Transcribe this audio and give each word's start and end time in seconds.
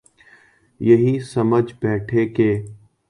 یہی 0.81 1.13
سمجھ 1.33 1.73
بیٹھے 1.81 2.25
کہ 2.35 2.49